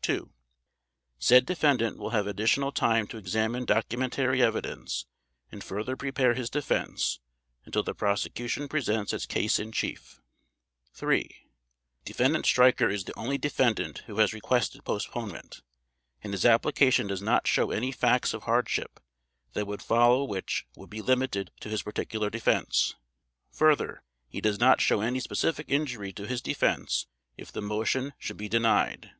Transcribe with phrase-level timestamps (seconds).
[0.00, 0.30] (2)
[1.18, 5.04] Said defendant will have additional time to examine documentary evidence
[5.50, 7.20] and further prepare his defense
[7.66, 10.18] until the Prosecution presents its Case in Chief.
[10.94, 11.46] (3)
[12.06, 15.60] Defendant STREICHER is the only defendant who has requested postponement,
[16.24, 18.98] and his application does not show any facts of hardship
[19.52, 22.94] that would follow which would be limited to his particular defense.
[23.50, 28.38] Further he does not show any specific injury to his defense if the Motion should
[28.38, 29.10] be denied.